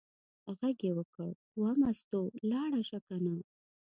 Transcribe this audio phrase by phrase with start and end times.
[0.57, 1.29] غږ یې وکړ:
[1.61, 3.35] وه مستو ته لاړه شه کنه.